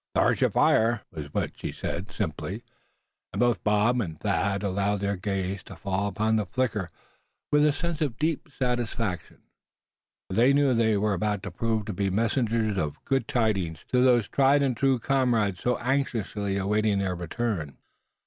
"Thet's 0.15 0.41
yer 0.41 0.49
fire," 0.49 1.01
was 1.11 1.31
what 1.31 1.51
she 1.59 1.71
said, 1.71 2.09
simply; 2.09 2.63
and 3.31 3.39
both 3.39 3.63
Bob 3.63 4.01
and 4.01 4.19
Thad 4.19 4.63
allowed 4.63 4.99
their 4.99 5.15
gaze 5.15 5.61
to 5.65 5.75
fall 5.75 6.07
upon 6.07 6.37
the 6.37 6.45
flicker 6.47 6.89
with 7.51 7.63
a 7.65 7.71
sense 7.71 8.01
of 8.01 8.17
deep 8.17 8.49
satisfaction; 8.57 9.43
for 10.27 10.33
they 10.37 10.53
knew 10.53 10.69
that 10.69 10.81
they 10.83 10.97
were 10.97 11.13
about 11.13 11.43
to 11.43 11.51
prove 11.51 11.85
to 11.85 11.93
be 11.93 12.09
messengers 12.09 12.79
of 12.79 12.97
good 13.05 13.27
tidings 13.27 13.85
to 13.89 14.03
those 14.03 14.27
tried 14.27 14.63
and 14.63 14.75
true 14.75 14.97
comrades 14.97 15.59
so 15.59 15.77
anxiously 15.77 16.57
awaiting 16.57 16.97
their 16.97 17.13
return. 17.13 17.77